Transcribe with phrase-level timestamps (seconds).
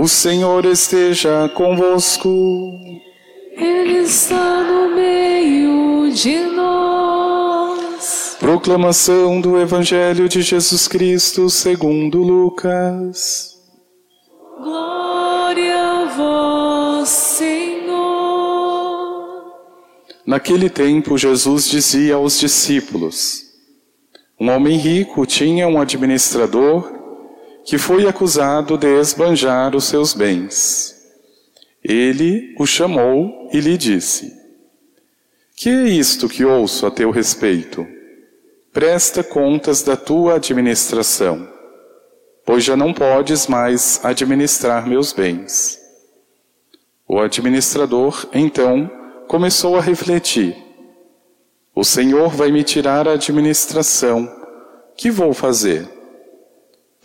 [0.00, 2.28] O Senhor esteja convosco.
[3.56, 8.36] Ele está no meio de nós.
[8.38, 13.58] Proclamação do Evangelho de Jesus Cristo segundo Lucas.
[14.62, 17.96] Glória a vós, Senhor.
[20.24, 23.42] Naquele tempo, Jesus dizia aos discípulos:
[24.38, 26.97] Um homem rico tinha um administrador
[27.64, 30.96] que foi acusado de esbanjar os seus bens.
[31.82, 34.32] Ele o chamou e lhe disse:
[35.56, 37.86] Que é isto que ouço a teu respeito?
[38.72, 41.48] Presta contas da tua administração,
[42.44, 45.78] pois já não podes mais administrar meus bens.
[47.06, 48.90] O administrador, então,
[49.26, 50.56] começou a refletir:
[51.74, 54.28] O Senhor vai me tirar a administração.
[54.96, 55.97] Que vou fazer?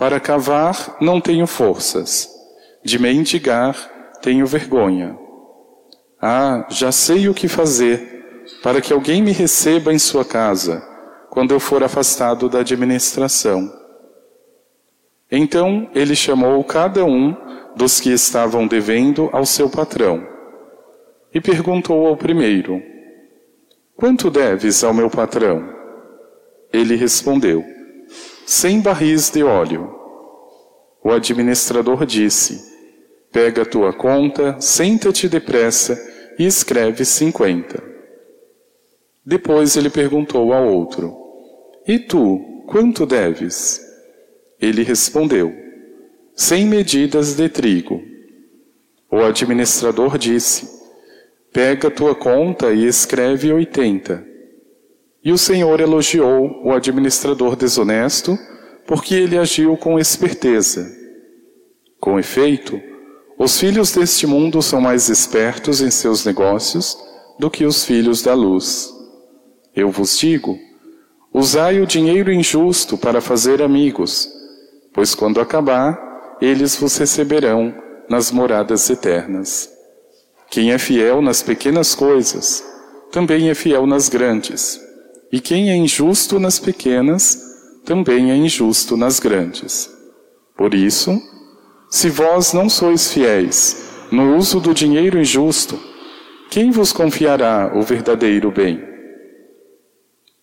[0.04, 2.30] Para cavar não tenho forças,
[2.84, 3.74] de mendigar
[4.22, 5.18] tenho vergonha.
[6.22, 10.86] Ah, já sei o que fazer para que alguém me receba em sua casa
[11.30, 13.72] quando eu for afastado da administração.
[15.32, 17.34] Então ele chamou cada um
[17.74, 20.22] dos que estavam devendo ao seu patrão
[21.34, 22.84] e perguntou ao primeiro:
[23.96, 25.64] Quanto deves ao meu patrão?
[26.74, 27.73] Ele respondeu:
[28.46, 29.94] cem barris de óleo.
[31.04, 32.74] O administrador disse:
[33.32, 35.98] Pega a tua conta, senta-te depressa
[36.38, 37.84] e escreve cinquenta.
[39.26, 41.16] Depois ele perguntou ao outro:
[41.88, 43.82] E tu, quanto deves?
[44.60, 45.54] Ele respondeu:
[46.36, 48.02] Cem medidas de trigo.
[49.12, 50.68] O administrador disse:
[51.52, 54.33] Pega a tua conta e escreve oitenta.
[55.24, 58.38] E o Senhor elogiou o administrador desonesto,
[58.86, 60.86] porque ele agiu com esperteza.
[62.00, 62.82] Com efeito,
[63.38, 66.98] os filhos deste mundo são mais espertos em seus negócios
[67.40, 68.94] do que os filhos da luz.
[69.74, 70.60] Eu vos digo:
[71.34, 74.30] usai o dinheiro injusto para fazer amigos,
[74.94, 77.74] pois quando acabar, eles vos receberão
[78.10, 79.70] nas moradas eternas.
[80.50, 82.64] Quem é fiel nas pequenas coisas,
[83.12, 84.80] também é fiel nas grandes.
[85.34, 87.42] E quem é injusto nas pequenas,
[87.84, 89.90] também é injusto nas grandes.
[90.56, 91.20] Por isso,
[91.90, 95.80] se vós não sois fiéis no uso do dinheiro injusto,
[96.52, 98.80] quem vos confiará o verdadeiro bem?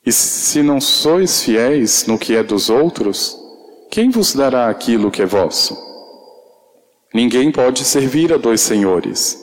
[0.05, 3.39] E se não sois fiéis no que é dos outros,
[3.93, 5.79] quem vos dará aquilo que é vosso?
[7.15, 9.39] Ninguém pode servir a dois senhores,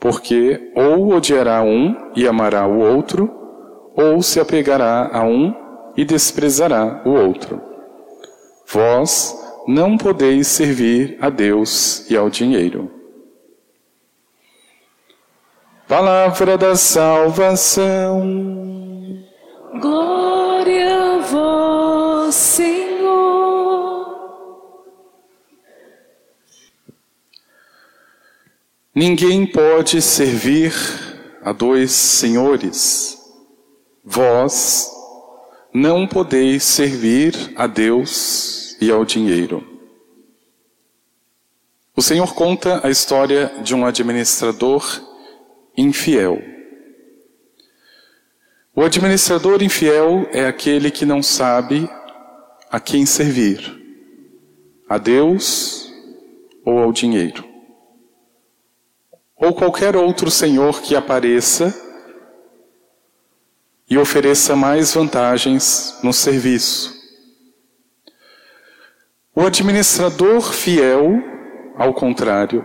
[0.00, 3.39] porque ou odiará um e amará o outro,
[4.00, 5.54] ou se apegará a um
[5.96, 7.60] e desprezará o outro.
[8.66, 12.90] Vós não podeis servir a Deus e ao dinheiro.
[15.86, 18.22] Palavra da salvação.
[19.80, 22.80] Glória a vós, Senhor.
[28.94, 30.72] Ninguém pode servir
[31.42, 33.19] a dois senhores.
[34.04, 34.90] Vós
[35.72, 39.66] não podeis servir a Deus e ao dinheiro.
[41.94, 44.82] O Senhor conta a história de um administrador
[45.76, 46.40] infiel.
[48.74, 51.88] O administrador infiel é aquele que não sabe
[52.70, 53.60] a quem servir,
[54.88, 55.92] a Deus
[56.64, 57.44] ou ao dinheiro.
[59.36, 61.89] Ou qualquer outro senhor que apareça
[63.90, 66.96] e ofereça mais vantagens no serviço.
[69.34, 71.20] O administrador fiel,
[71.74, 72.64] ao contrário,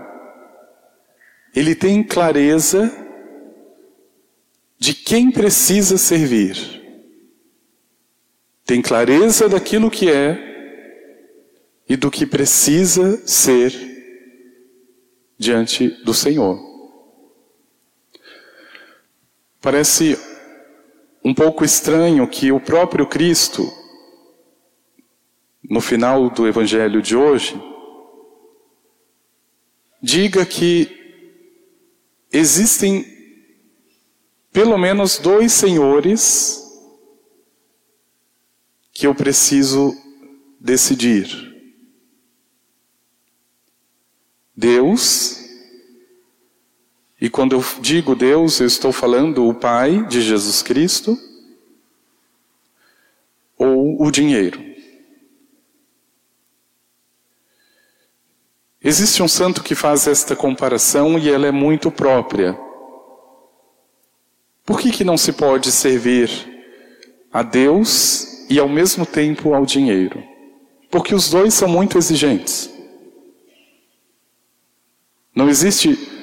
[1.56, 2.94] ele tem clareza
[4.78, 6.84] de quem precisa servir.
[8.64, 10.54] Tem clareza daquilo que é
[11.90, 13.74] e do que precisa ser
[15.40, 16.60] diante do Senhor.
[19.62, 20.18] Parece
[21.26, 23.68] um pouco estranho que o próprio Cristo,
[25.68, 27.60] no final do Evangelho de hoje,
[30.00, 30.88] diga que
[32.32, 33.04] existem
[34.52, 36.64] pelo menos dois senhores
[38.94, 39.98] que eu preciso
[40.60, 41.28] decidir.
[44.56, 45.45] Deus
[47.26, 51.18] e quando eu digo Deus, eu estou falando o Pai de Jesus Cristo
[53.58, 54.64] ou o dinheiro.
[58.80, 62.56] Existe um santo que faz esta comparação e ela é muito própria.
[64.64, 66.30] Por que, que não se pode servir
[67.34, 70.24] a Deus e ao mesmo tempo ao dinheiro?
[70.92, 72.70] Porque os dois são muito exigentes.
[75.34, 76.14] Não existe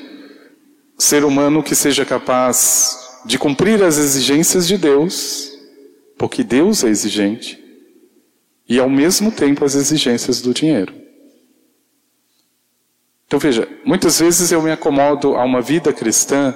[1.03, 5.53] ser humano que seja capaz de cumprir as exigências de Deus,
[6.17, 7.63] porque Deus é exigente,
[8.69, 10.95] e ao mesmo tempo as exigências do dinheiro.
[13.27, 16.55] Então veja, muitas vezes eu me acomodo a uma vida cristã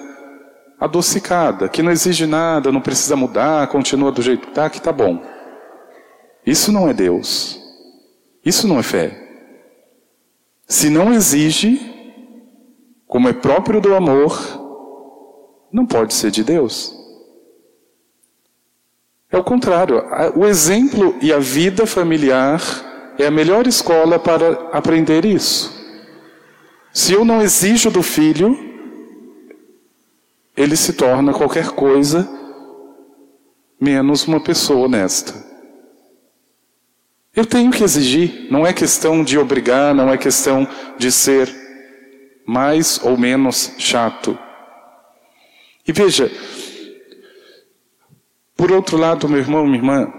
[0.79, 4.93] adocicada, que não exige nada, não precisa mudar, continua do jeito que está, que está
[4.93, 5.25] bom.
[6.45, 7.59] Isso não é Deus.
[8.45, 9.27] Isso não é fé.
[10.69, 11.96] Se não exige,
[13.07, 14.37] como é próprio do amor,
[15.73, 16.95] não pode ser de Deus.
[19.31, 20.03] É o contrário.
[20.35, 22.61] O exemplo e a vida familiar
[23.19, 25.75] é a melhor escola para aprender isso.
[26.93, 28.59] Se eu não exijo do filho,
[30.57, 32.27] ele se torna qualquer coisa
[33.79, 35.45] menos uma pessoa honesta.
[37.35, 40.67] Eu tenho que exigir, não é questão de obrigar, não é questão
[40.97, 41.66] de ser
[42.47, 44.39] mais ou menos chato.
[45.87, 46.31] E veja,
[48.57, 50.13] por outro lado, meu irmão, minha irmã,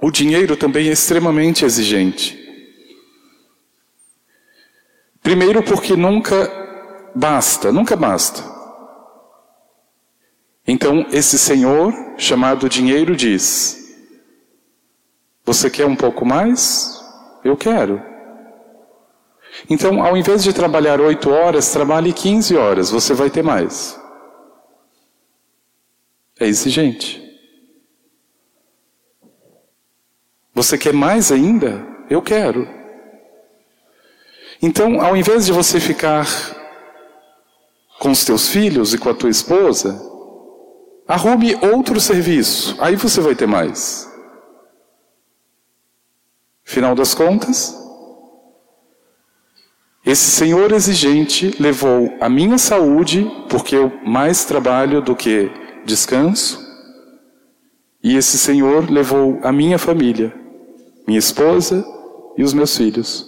[0.00, 2.36] o dinheiro também é extremamente exigente.
[5.22, 6.50] Primeiro, porque nunca
[7.14, 8.42] basta, nunca basta.
[10.66, 13.96] Então, esse senhor, chamado dinheiro, diz:
[15.44, 17.02] Você quer um pouco mais?
[17.44, 18.07] Eu quero.
[19.68, 23.98] Então, ao invés de trabalhar oito horas, trabalhe 15 horas, você vai ter mais.
[26.38, 27.22] É exigente.
[30.54, 31.86] Você quer mais ainda?
[32.10, 32.68] Eu quero.
[34.60, 36.26] Então, ao invés de você ficar
[37.98, 40.08] com os teus filhos e com a tua esposa,
[41.08, 44.06] Arrume outro serviço, aí você vai ter mais.
[46.62, 47.74] Final das contas,
[50.08, 55.50] esse senhor exigente levou a minha saúde, porque eu mais trabalho do que
[55.84, 56.66] descanso,
[58.02, 60.34] e esse senhor levou a minha família,
[61.06, 61.84] minha esposa
[62.38, 63.26] e os meus filhos.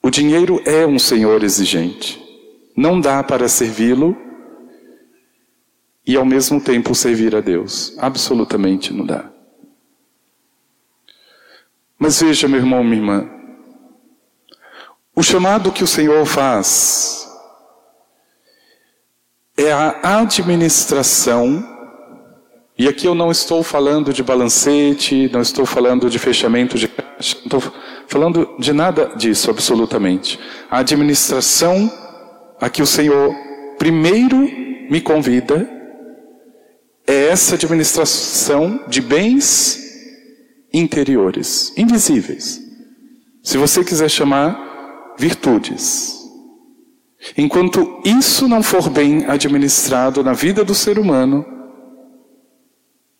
[0.00, 2.22] O dinheiro é um senhor exigente.
[2.76, 4.16] Não dá para servi-lo
[6.06, 7.92] e ao mesmo tempo servir a Deus.
[7.98, 9.28] Absolutamente não dá.
[11.98, 13.41] Mas veja, meu irmão, minha irmã,
[15.22, 17.28] o chamado que o Senhor faz
[19.56, 21.64] é a administração,
[22.76, 27.36] e aqui eu não estou falando de balancete, não estou falando de fechamento de caixa,
[27.36, 27.72] não estou
[28.08, 30.40] falando de nada disso, absolutamente.
[30.68, 31.88] A administração
[32.60, 33.32] a que o Senhor
[33.78, 34.36] primeiro
[34.90, 35.70] me convida
[37.06, 39.78] é essa administração de bens
[40.74, 42.60] interiores, invisíveis.
[43.40, 44.71] Se você quiser chamar
[45.18, 46.20] virtudes.
[47.36, 51.46] Enquanto isso não for bem administrado na vida do ser humano,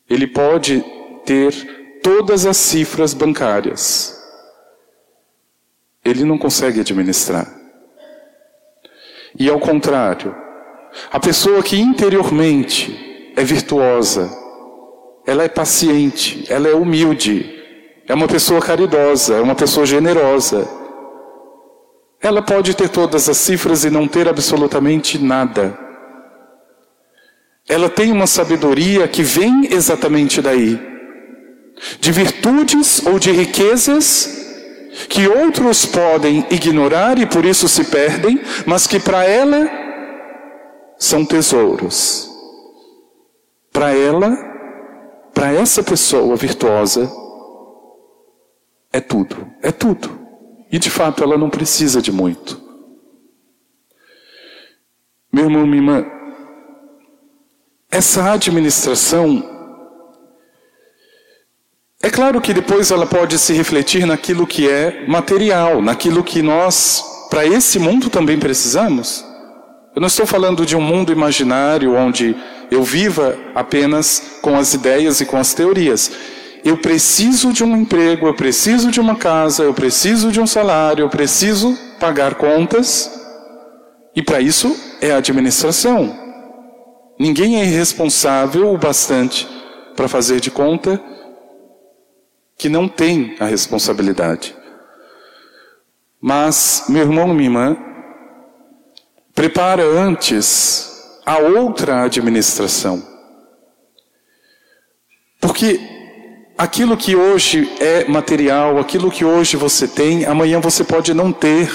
[0.09, 0.85] ele pode
[1.25, 4.21] ter todas as cifras bancárias.
[6.05, 7.49] Ele não consegue administrar.
[9.39, 10.35] E ao contrário,
[11.11, 14.31] a pessoa que interiormente é virtuosa,
[15.27, 17.63] ela é paciente, ela é humilde,
[18.07, 20.69] é uma pessoa caridosa, é uma pessoa generosa.
[22.23, 25.77] Ela pode ter todas as cifras e não ter absolutamente nada.
[27.69, 30.81] Ela tem uma sabedoria que vem exatamente daí.
[31.99, 34.41] De virtudes ou de riquezas
[35.09, 39.69] que outros podem ignorar e por isso se perdem, mas que para ela
[40.97, 42.31] são tesouros.
[43.73, 44.31] Para ela,
[45.35, 47.11] para essa pessoa virtuosa,
[48.93, 50.22] é tudo, é tudo.
[50.73, 52.59] E de fato ela não precisa de muito.
[55.31, 56.07] Meu irmão, minha irmã,
[57.91, 59.49] essa administração,
[62.03, 67.05] é claro que depois ela pode se refletir naquilo que é material, naquilo que nós,
[67.31, 69.25] para esse mundo, também precisamos.
[69.95, 72.35] Eu não estou falando de um mundo imaginário onde
[72.71, 76.11] eu viva apenas com as ideias e com as teorias.
[76.65, 81.03] Eu preciso de um emprego, eu preciso de uma casa, eu preciso de um salário,
[81.03, 83.11] eu preciso pagar contas.
[84.15, 86.17] E para isso é a administração.
[87.19, 89.49] Ninguém é irresponsável o bastante
[89.97, 91.03] para fazer de conta
[92.57, 94.55] que não tem a responsabilidade.
[96.21, 97.77] Mas, meu irmão, minha irmã,
[99.35, 103.03] prepara antes a outra administração.
[105.41, 105.92] Porque
[106.63, 111.69] aquilo que hoje é material, aquilo que hoje você tem, amanhã você pode não ter.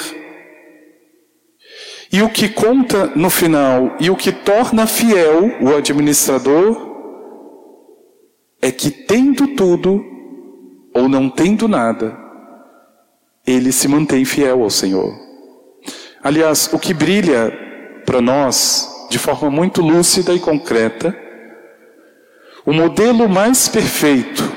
[2.10, 6.88] E o que conta no final e o que torna fiel o administrador
[8.62, 10.02] é que, tendo tudo
[10.94, 12.18] ou não tendo nada,
[13.46, 15.14] ele se mantém fiel ao Senhor.
[16.24, 17.52] Aliás, o que brilha
[18.06, 21.14] para nós de forma muito lúcida e concreta,
[22.66, 24.57] o modelo mais perfeito,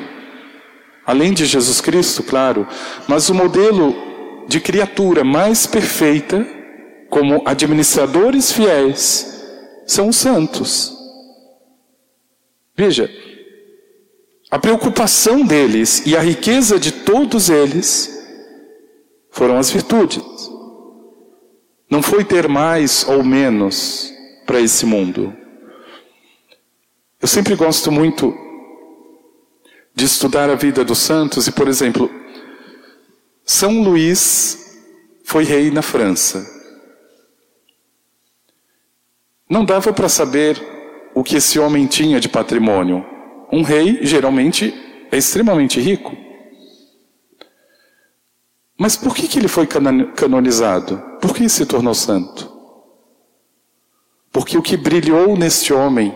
[1.10, 2.68] além de Jesus Cristo, claro,
[3.08, 6.46] mas o modelo de criatura mais perfeita,
[7.08, 9.42] como administradores fiéis,
[9.86, 10.96] são os santos.
[12.76, 13.10] Veja,
[14.48, 18.08] a preocupação deles e a riqueza de todos eles
[19.32, 20.22] foram as virtudes.
[21.90, 24.12] Não foi ter mais ou menos
[24.46, 25.34] para esse mundo.
[27.20, 28.32] Eu sempre gosto muito
[29.94, 32.10] de estudar a vida dos santos e, por exemplo,
[33.44, 34.80] São Luís
[35.24, 36.44] foi rei na França.
[39.48, 40.60] Não dava para saber
[41.14, 43.04] o que esse homem tinha de patrimônio.
[43.52, 44.72] Um rei, geralmente,
[45.10, 46.16] é extremamente rico.
[48.78, 50.98] Mas por que, que ele foi canonizado?
[51.20, 52.50] Por que se tornou santo?
[54.32, 56.14] Porque o que brilhou neste homem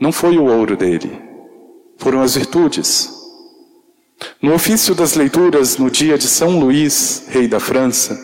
[0.00, 1.25] não foi o ouro dele,
[1.98, 3.10] foram as virtudes.
[4.40, 8.18] No ofício das leituras, no dia de São Luís, rei da França,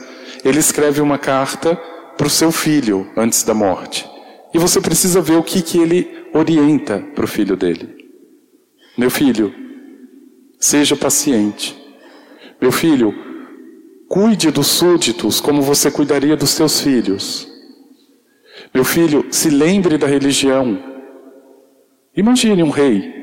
[0.44, 1.76] ele escreve uma carta
[2.16, 4.08] para o seu filho antes da morte.
[4.54, 8.10] E você precisa ver o que, que ele orienta para o filho dele.
[8.96, 9.54] Meu filho,
[10.58, 11.76] seja paciente.
[12.60, 13.14] Meu filho,
[14.08, 17.48] cuide dos súditos como você cuidaria dos seus filhos.
[18.74, 20.78] Meu filho, se lembre da religião.
[22.14, 23.21] Imagine um rei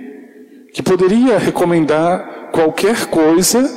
[0.74, 3.68] que poderia recomendar qualquer coisa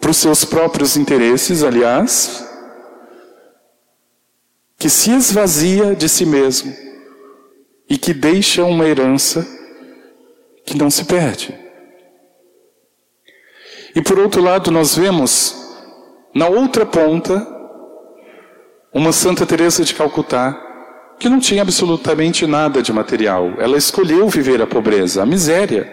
[0.00, 2.46] para os seus próprios interesses, aliás,
[4.78, 6.74] que se esvazia de si mesmo
[7.88, 9.46] e que deixa uma herança
[10.64, 11.58] que não se perde.
[13.94, 15.54] E por outro lado, nós vemos
[16.34, 17.46] na outra ponta
[18.92, 20.63] uma Santa Teresa de Calcutá
[21.24, 23.54] que não tinha absolutamente nada de material.
[23.58, 25.90] Ela escolheu viver a pobreza, a miséria.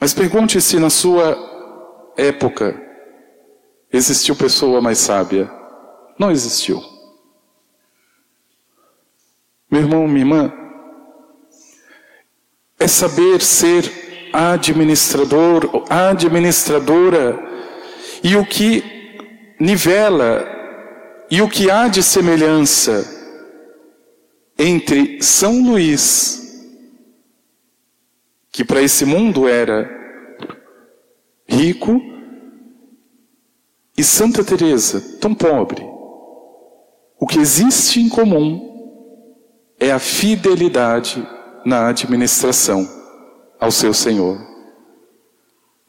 [0.00, 1.36] Mas pergunte se na sua
[2.16, 2.80] época
[3.92, 5.50] existiu pessoa mais sábia.
[6.18, 6.82] Não existiu.
[9.70, 10.52] Meu irmão, minha irmã,
[12.80, 13.84] é saber ser
[14.32, 17.38] administrador, administradora,
[18.24, 18.82] e o que
[19.60, 20.57] nivela
[21.30, 23.16] e o que há de semelhança
[24.58, 26.64] entre São Luís,
[28.50, 29.88] que para esse mundo era
[31.46, 32.00] rico,
[33.96, 35.84] e Santa Teresa, tão pobre.
[37.18, 38.68] O que existe em comum
[39.78, 41.26] é a fidelidade
[41.64, 42.88] na administração
[43.58, 44.38] ao seu senhor.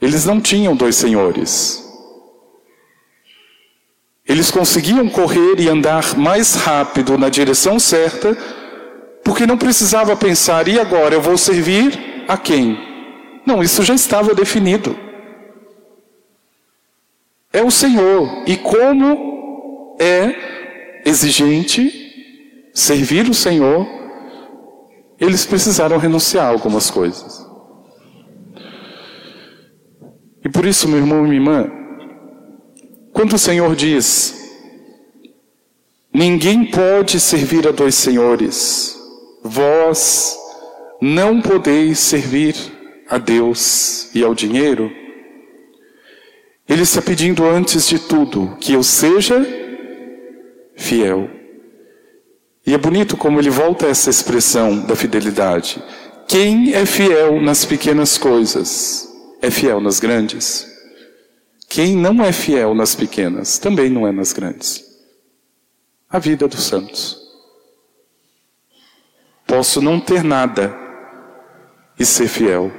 [0.02, 1.89] Eles não tinham dois senhores.
[4.30, 8.38] Eles conseguiam correr e andar mais rápido na direção certa,
[9.24, 12.78] porque não precisava pensar, e agora eu vou servir a quem?
[13.44, 14.96] Não, isso já estava definido.
[17.52, 18.44] É o Senhor.
[18.46, 21.92] E como é exigente
[22.72, 23.88] servir o Senhor,
[25.20, 27.44] eles precisaram renunciar a algumas coisas.
[30.46, 31.80] E por isso, meu irmão e minha irmã,
[33.20, 34.34] quando o Senhor diz:
[36.14, 38.98] Ninguém pode servir a dois senhores,
[39.44, 40.38] vós
[41.02, 42.56] não podeis servir
[43.10, 44.90] a Deus e ao dinheiro,
[46.66, 49.46] Ele está pedindo antes de tudo que eu seja
[50.78, 51.30] fiel.
[52.66, 55.84] E é bonito como ele volta a essa expressão da fidelidade.
[56.26, 59.10] Quem é fiel nas pequenas coisas
[59.42, 60.69] é fiel nas grandes.
[61.70, 64.84] Quem não é fiel nas pequenas também não é nas grandes.
[66.10, 67.22] A vida dos santos.
[69.46, 70.76] Posso não ter nada
[72.00, 72.72] e ser fiel.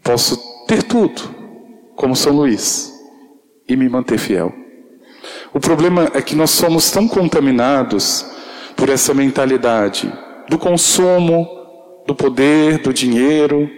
[0.00, 0.36] Posso
[0.68, 1.22] ter tudo,
[1.96, 2.92] como São Luís,
[3.68, 4.54] e me manter fiel.
[5.52, 8.24] O problema é que nós somos tão contaminados
[8.76, 10.10] por essa mentalidade
[10.48, 11.48] do consumo,
[12.06, 13.68] do poder, do dinheiro,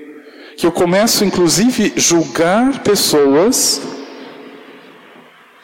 [0.62, 3.82] que eu começo inclusive julgar pessoas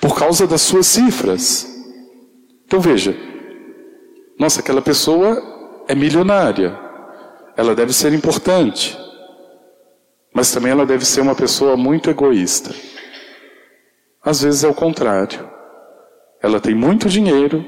[0.00, 1.69] por causa das suas cifras.
[2.67, 3.17] Então veja,
[4.37, 5.40] nossa, aquela pessoa
[5.87, 6.76] é milionária,
[7.57, 8.99] ela deve ser importante,
[10.35, 12.75] mas também ela deve ser uma pessoa muito egoísta.
[14.21, 15.49] Às vezes é o contrário.
[16.43, 17.64] Ela tem muito dinheiro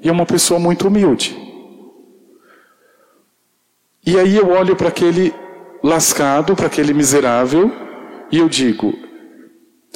[0.00, 1.36] e é uma pessoa muito humilde.
[4.06, 5.34] E aí eu olho para aquele
[5.82, 7.70] lascado, para aquele miserável,
[8.30, 8.94] e eu digo: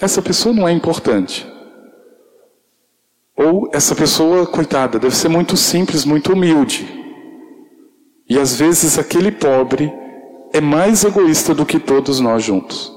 [0.01, 1.47] essa pessoa não é importante.
[3.37, 6.87] Ou essa pessoa, coitada, deve ser muito simples, muito humilde.
[8.29, 9.93] E às vezes aquele pobre
[10.53, 12.93] é mais egoísta do que todos nós juntos.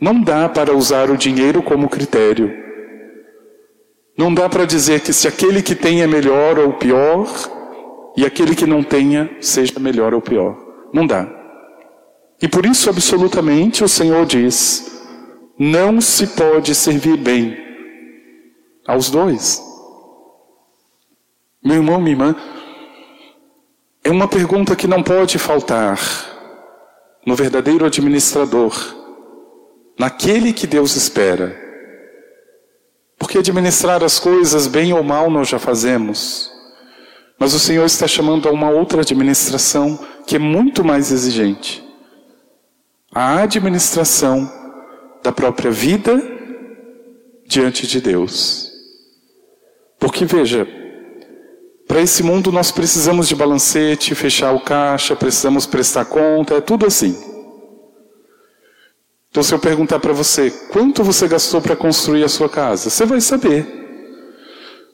[0.00, 2.52] Não dá para usar o dinheiro como critério.
[4.18, 7.26] Não dá para dizer que se aquele que tem é melhor ou pior,
[8.16, 10.63] e aquele que não tenha seja melhor ou pior.
[10.94, 11.26] Não dá.
[12.40, 15.02] E por isso, absolutamente, o Senhor diz:
[15.58, 17.56] não se pode servir bem
[18.86, 19.60] aos dois.
[21.64, 22.36] Meu irmão, minha irmã,
[24.04, 25.98] é uma pergunta que não pode faltar
[27.26, 28.72] no verdadeiro administrador,
[29.98, 31.60] naquele que Deus espera.
[33.18, 36.52] Porque administrar as coisas, bem ou mal, nós já fazemos.
[37.36, 41.84] Mas o Senhor está chamando a uma outra administração que é muito mais exigente
[43.14, 44.50] a administração
[45.22, 46.20] da própria vida
[47.46, 48.72] diante de Deus.
[49.98, 50.66] Porque veja,
[51.86, 56.86] para esse mundo nós precisamos de balancete, fechar o caixa, precisamos prestar conta, é tudo
[56.86, 57.16] assim.
[59.30, 62.88] Então, se eu perguntar para você, quanto você gastou para construir a sua casa?
[62.88, 63.66] Você vai saber.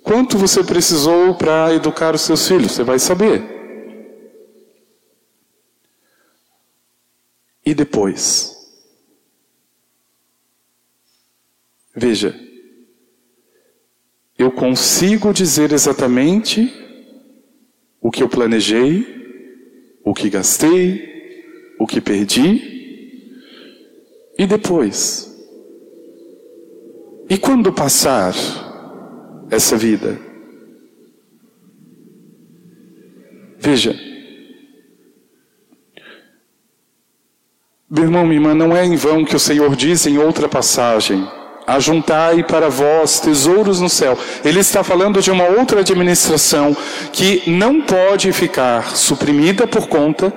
[0.03, 2.73] Quanto você precisou para educar os seus filhos?
[2.73, 3.60] Você vai saber.
[7.65, 8.57] E depois?
[11.95, 12.39] Veja,
[14.39, 16.73] eu consigo dizer exatamente
[18.01, 22.71] o que eu planejei, o que gastei, o que perdi.
[24.39, 25.31] E depois?
[27.29, 28.35] E quando passar
[29.51, 30.19] essa vida?
[33.59, 34.10] Veja,
[37.91, 41.27] meu irmão, minha irmã, não é em vão que o Senhor diz em outra passagem:
[41.67, 44.17] Ajuntai para vós tesouros no céu.
[44.45, 46.77] Ele está falando de uma outra administração
[47.13, 50.33] que não pode ficar suprimida por conta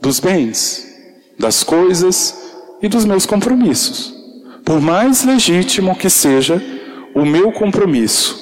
[0.00, 0.86] dos bens,
[1.38, 2.34] das coisas
[2.80, 4.14] e dos meus compromissos.
[4.64, 6.62] Por mais legítimo que seja
[7.14, 8.38] o meu compromisso,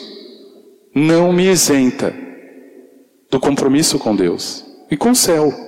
[0.95, 2.15] não me isenta
[3.31, 5.66] do compromisso com Deus e com o céu.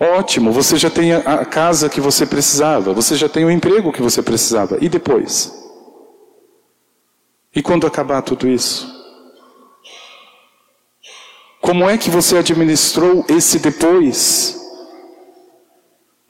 [0.00, 4.00] Ótimo, você já tem a casa que você precisava, você já tem o emprego que
[4.00, 4.78] você precisava.
[4.80, 5.52] E depois?
[7.54, 8.88] E quando acabar tudo isso?
[11.60, 14.58] Como é que você administrou esse depois?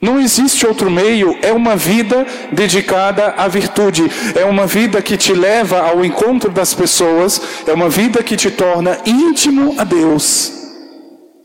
[0.01, 4.03] Não existe outro meio, é uma vida dedicada à virtude,
[4.35, 8.51] é uma vida que te leva ao encontro das pessoas, é uma vida que te
[8.51, 10.51] torna íntimo a Deus,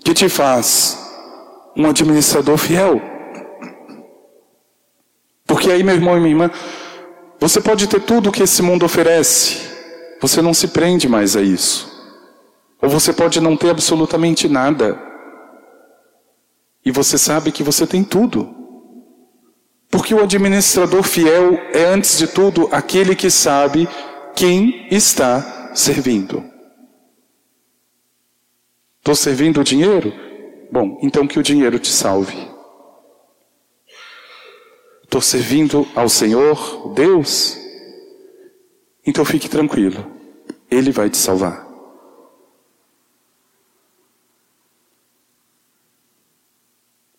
[0.03, 1.06] que te faz
[1.77, 3.01] um administrador fiel.
[5.47, 6.51] Porque aí, meu irmão e minha irmã,
[7.39, 9.61] você pode ter tudo o que esse mundo oferece,
[10.21, 11.95] você não se prende mais a isso.
[12.81, 15.01] Ou você pode não ter absolutamente nada,
[16.85, 18.55] e você sabe que você tem tudo.
[19.91, 23.89] Porque o administrador fiel é, antes de tudo, aquele que sabe
[24.37, 26.45] quem está servindo.
[28.99, 30.26] Estou servindo o dinheiro?
[30.71, 32.37] Bom, então que o dinheiro te salve.
[35.03, 37.57] Estou servindo ao Senhor, Deus?
[39.07, 40.05] Então fique tranquilo,
[40.71, 41.65] Ele vai te salvar.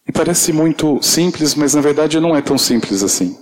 [0.05, 3.37] E parece muito simples, mas na verdade não é tão simples assim.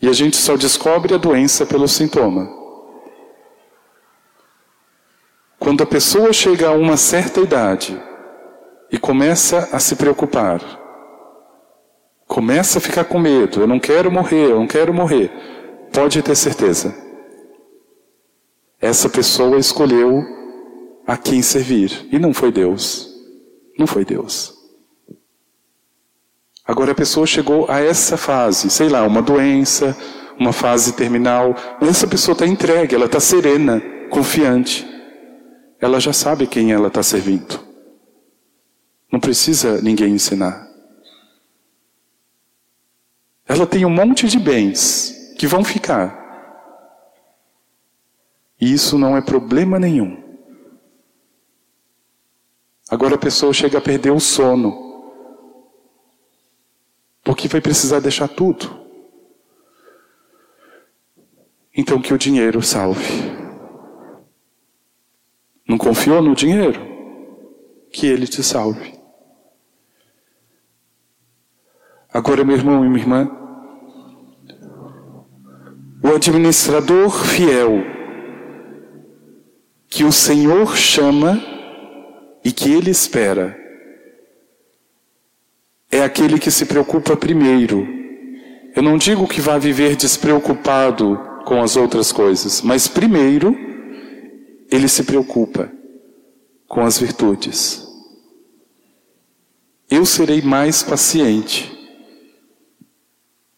[0.00, 2.48] E a gente só descobre a doença pelo sintoma.
[5.58, 8.00] Quando a pessoa chega a uma certa idade,
[8.90, 10.60] e começa a se preocupar.
[12.26, 13.60] Começa a ficar com medo.
[13.60, 15.30] Eu não quero morrer, eu não quero morrer.
[15.92, 16.94] Pode ter certeza.
[18.80, 20.22] Essa pessoa escolheu
[21.06, 22.06] a quem servir.
[22.10, 23.08] E não foi Deus.
[23.78, 24.54] Não foi Deus.
[26.66, 29.96] Agora a pessoa chegou a essa fase, sei lá, uma doença,
[30.38, 31.54] uma fase terminal.
[31.80, 34.84] Mas essa pessoa está entregue, ela está serena, confiante.
[35.80, 37.65] Ela já sabe quem ela está servindo.
[39.16, 40.68] Não precisa ninguém ensinar.
[43.48, 46.22] Ela tem um monte de bens que vão ficar.
[48.60, 50.22] E isso não é problema nenhum.
[52.90, 54.74] Agora a pessoa chega a perder o sono,
[57.24, 58.86] porque vai precisar deixar tudo.
[61.74, 63.14] Então que o dinheiro salve.
[65.66, 66.78] Não confiou no dinheiro?
[67.90, 68.95] Que ele te salve.
[72.16, 73.30] Agora, meu irmão e minha irmã,
[76.02, 77.84] o administrador fiel
[79.86, 81.38] que o Senhor chama
[82.42, 83.54] e que ele espera
[85.90, 87.86] é aquele que se preocupa primeiro.
[88.74, 93.54] Eu não digo que vá viver despreocupado com as outras coisas, mas primeiro
[94.72, 95.70] ele se preocupa
[96.66, 97.86] com as virtudes.
[99.90, 101.75] Eu serei mais paciente.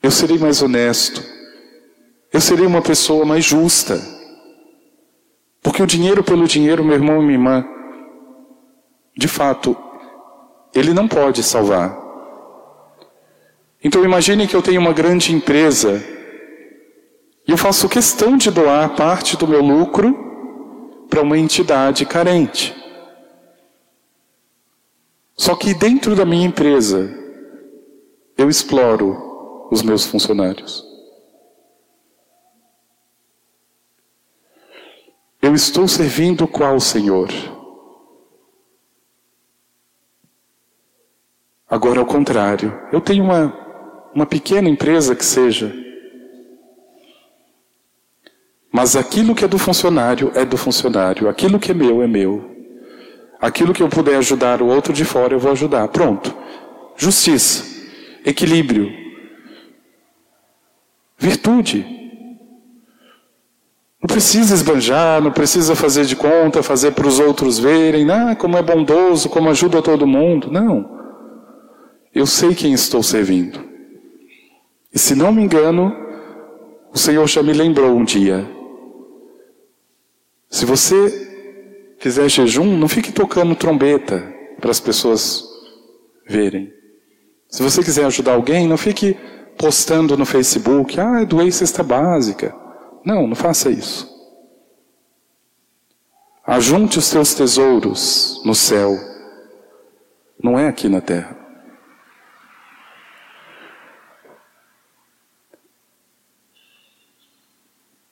[0.08, 1.22] Eu serei mais honesto.
[2.32, 4.00] Eu serei uma pessoa mais justa.
[5.62, 7.68] Porque o dinheiro pelo dinheiro, meu irmão e minha irmã,
[9.14, 9.76] de fato,
[10.74, 11.94] ele não pode salvar.
[13.84, 16.02] Então imagine que eu tenho uma grande empresa
[17.46, 22.74] e eu faço questão de doar parte do meu lucro para uma entidade carente.
[25.36, 27.14] Só que dentro da minha empresa,
[28.38, 29.27] eu exploro
[29.70, 30.84] os meus funcionários.
[35.40, 37.28] Eu estou servindo qual Senhor?
[41.70, 43.54] Agora, ao contrário, eu tenho uma,
[44.14, 45.72] uma pequena empresa que seja,
[48.72, 52.56] mas aquilo que é do funcionário é do funcionário, aquilo que é meu é meu.
[53.40, 55.86] Aquilo que eu puder ajudar o outro de fora, eu vou ajudar.
[55.88, 56.36] Pronto.
[56.96, 57.64] Justiça,
[58.24, 59.07] equilíbrio,
[61.18, 61.84] virtude.
[64.00, 68.56] Não precisa esbanjar, não precisa fazer de conta, fazer para os outros verem, ah, como
[68.56, 70.50] é bondoso, como ajuda todo mundo.
[70.50, 70.98] Não.
[72.14, 73.58] Eu sei quem estou servindo.
[74.94, 75.92] E se não me engano,
[76.92, 78.56] o Senhor já me lembrou um dia
[80.50, 85.44] se você fizer jejum, não fique tocando trombeta para as pessoas
[86.26, 86.72] verem.
[87.48, 89.16] Se você quiser ajudar alguém, não fique
[89.58, 92.54] postando no Facebook, ah, doei cesta básica.
[93.04, 94.08] Não, não faça isso.
[96.46, 98.96] Ajunte os teus tesouros no céu,
[100.42, 101.36] não é aqui na terra.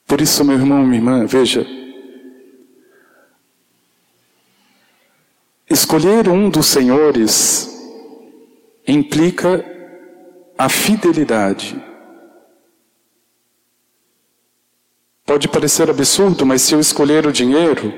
[0.05, 1.65] Por isso, meu irmão, minha irmã, veja,
[5.69, 7.69] Escolher um dos senhores
[8.87, 9.65] implica
[10.57, 11.81] a fidelidade.
[15.25, 17.93] Pode parecer absurdo, mas se eu escolher o dinheiro,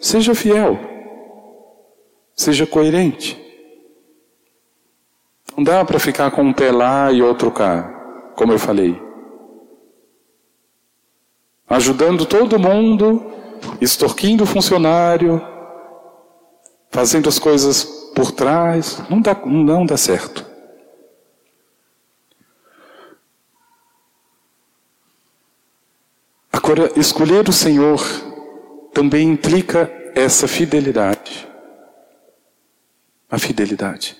[0.00, 0.78] seja fiel,
[2.34, 3.38] seja coerente.
[5.56, 9.00] Não dá para ficar com um pé lá e outro cá, como eu falei.
[11.68, 13.22] Ajudando todo mundo,
[13.80, 15.40] extorquindo o funcionário,
[16.90, 17.84] fazendo as coisas
[18.14, 20.51] por trás, não dá, não dá certo.
[26.62, 28.00] Agora, escolher o Senhor
[28.94, 31.48] também implica essa fidelidade.
[33.28, 34.16] A fidelidade.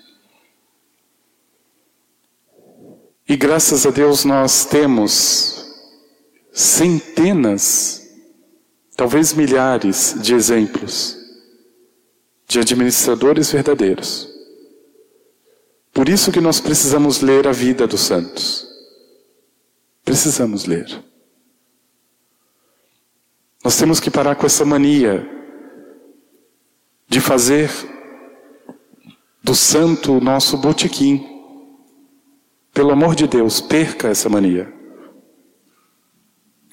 [3.29, 5.73] E graças a Deus nós temos
[6.53, 8.11] centenas,
[8.97, 11.17] talvez milhares de exemplos
[12.49, 14.29] de administradores verdadeiros.
[15.93, 18.67] Por isso que nós precisamos ler a vida dos santos.
[20.05, 21.12] Precisamos ler.
[23.63, 25.29] Nós temos que parar com essa mania
[27.09, 27.71] de fazer
[29.43, 31.29] do santo o nosso botequim.
[32.73, 34.73] Pelo amor de Deus, perca essa mania.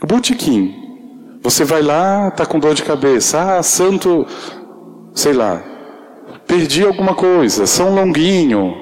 [0.02, 0.76] O botequim.
[1.42, 3.58] Você vai lá, está com dor de cabeça.
[3.58, 4.26] Ah, santo,
[5.14, 5.64] sei lá,
[6.50, 8.76] perdi alguma coisa, São Longuinho,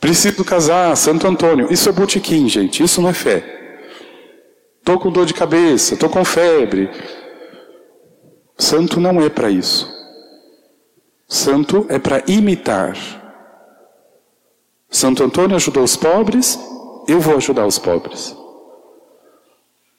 [0.00, 1.70] preciso casar, Santo Antônio.
[1.70, 3.59] Isso é botequim, gente, isso não é fé.
[4.90, 6.90] Estou com dor de cabeça, estou com febre.
[8.58, 9.88] Santo não é para isso.
[11.28, 12.96] Santo é para imitar.
[14.90, 16.58] Santo Antônio ajudou os pobres,
[17.06, 18.34] eu vou ajudar os pobres.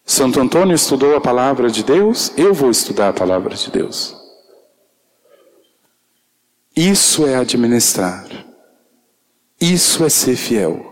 [0.03, 4.13] Santo Antônio estudou a palavra de Deus, eu vou estudar a palavra de Deus.
[6.75, 8.27] Isso é administrar.
[9.57, 10.90] Isso é ser fiel.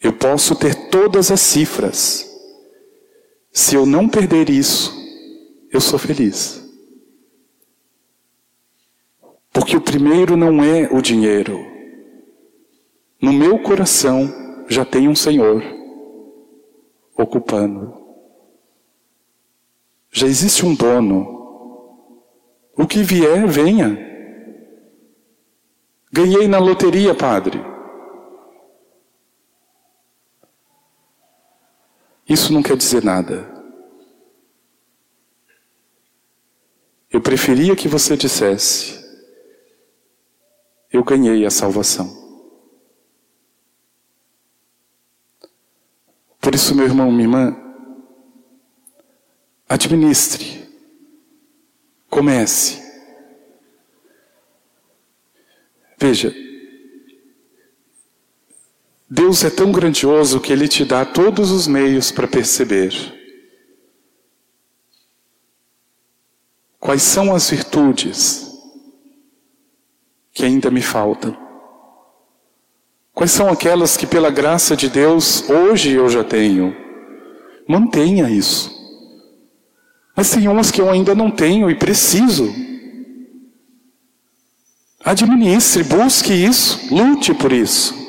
[0.00, 2.26] Eu posso ter todas as cifras.
[3.52, 4.92] Se eu não perder isso,
[5.70, 6.60] eu sou feliz.
[9.52, 11.58] Porque o primeiro não é o dinheiro.
[13.20, 15.62] No meu coração já tem um Senhor
[17.14, 17.94] ocupando.
[20.10, 21.38] Já existe um dono.
[22.76, 23.98] O que vier, venha.
[26.10, 27.69] Ganhei na loteria, padre.
[32.30, 33.44] Isso não quer dizer nada.
[37.10, 39.04] Eu preferia que você dissesse:
[40.92, 42.08] Eu ganhei a salvação.
[46.40, 47.56] Por isso, meu irmão, minha irmã,
[49.68, 50.68] administre,
[52.08, 52.80] comece.
[55.98, 56.32] Veja,
[59.12, 62.94] Deus é tão grandioso que Ele te dá todos os meios para perceber
[66.78, 68.48] quais são as virtudes
[70.32, 71.36] que ainda me faltam.
[73.12, 76.74] Quais são aquelas que, pela graça de Deus, hoje eu já tenho?
[77.68, 78.70] Mantenha isso.
[80.16, 82.48] Mas tem umas que eu ainda não tenho e preciso.
[85.04, 87.99] Administre, busque isso, lute por isso.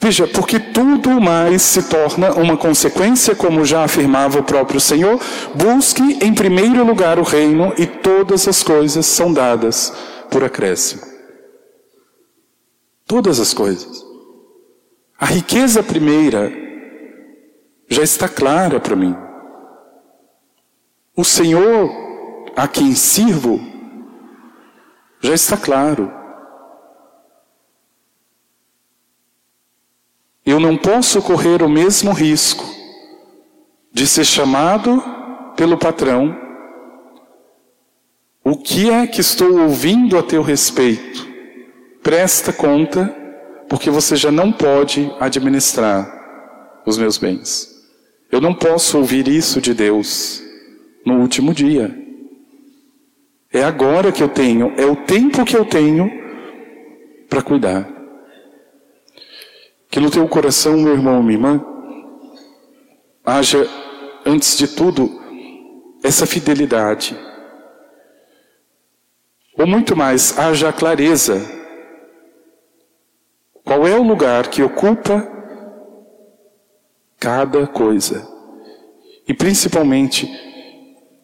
[0.00, 5.20] Veja, porque tudo mais se torna uma consequência, como já afirmava o próprio Senhor,
[5.54, 9.92] busque em primeiro lugar o reino e todas as coisas são dadas
[10.30, 11.02] por acréscimo.
[13.06, 14.04] Todas as coisas.
[15.18, 16.52] A riqueza primeira
[17.88, 19.16] já está clara para mim.
[21.16, 21.90] O Senhor
[22.54, 23.60] a quem sirvo
[25.20, 26.17] já está claro.
[30.48, 32.64] Eu não posso correr o mesmo risco
[33.92, 35.04] de ser chamado
[35.54, 36.34] pelo patrão.
[38.42, 41.28] O que é que estou ouvindo a teu respeito?
[42.02, 43.14] Presta conta,
[43.68, 47.68] porque você já não pode administrar os meus bens.
[48.32, 50.42] Eu não posso ouvir isso de Deus
[51.04, 51.94] no último dia.
[53.52, 56.10] É agora que eu tenho, é o tempo que eu tenho
[57.28, 57.97] para cuidar.
[59.88, 61.64] Que no teu coração, meu irmão, minha irmã,
[63.24, 63.66] haja,
[64.24, 65.10] antes de tudo,
[66.02, 67.18] essa fidelidade.
[69.58, 71.58] Ou muito mais, haja a clareza
[73.68, 75.30] qual é o lugar que ocupa
[77.20, 78.26] cada coisa?
[79.28, 80.26] E principalmente,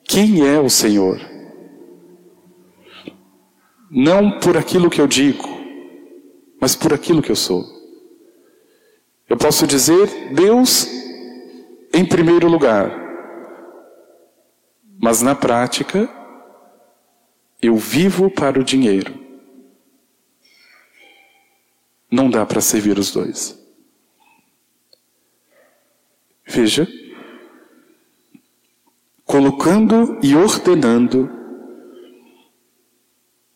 [0.04, 1.18] quem é o Senhor?
[3.90, 5.48] Não por aquilo que eu digo,
[6.60, 7.64] mas por aquilo que eu sou.
[9.28, 10.86] Eu posso dizer Deus
[11.92, 12.90] em primeiro lugar,
[15.00, 16.08] mas na prática,
[17.60, 19.14] eu vivo para o dinheiro.
[22.10, 23.58] Não dá para servir os dois.
[26.46, 26.86] Veja,
[29.24, 31.30] colocando e ordenando,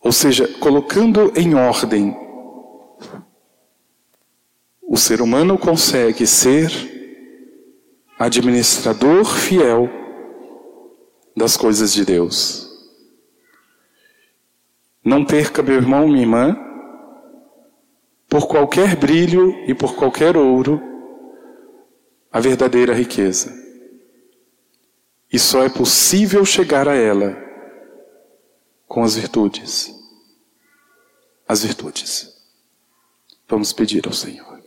[0.00, 2.27] ou seja, colocando em ordem,
[4.98, 6.68] o ser humano consegue ser
[8.18, 9.88] administrador fiel
[11.36, 12.68] das coisas de Deus.
[15.04, 16.56] Não perca, meu irmão, minha irmã,
[18.28, 20.82] por qualquer brilho e por qualquer ouro,
[22.32, 23.54] a verdadeira riqueza.
[25.32, 27.36] E só é possível chegar a ela
[28.88, 29.94] com as virtudes.
[31.46, 32.36] As virtudes.
[33.46, 34.57] Vamos pedir ao Senhor.